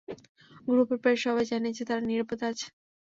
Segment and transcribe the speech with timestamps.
[0.67, 2.67] গ্রুপের প্রায় সবাই জানিয়েছে তারা নিরাপদে আছে।